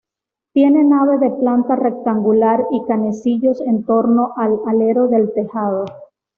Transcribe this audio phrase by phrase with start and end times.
[0.53, 5.85] Tiene nave de planta rectangular y canecillos en torno al alero del tejado.